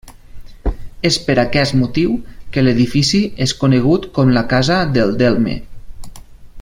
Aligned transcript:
És 1.09 1.19
per 1.27 1.35
aquest 1.41 1.75
motiu 1.81 2.15
que 2.55 2.63
l'edifici 2.65 3.21
és 3.47 3.55
conegut 3.65 4.09
com 4.17 4.35
la 4.39 4.45
casa 4.55 4.81
del 4.97 5.15
Delme. 5.21 5.59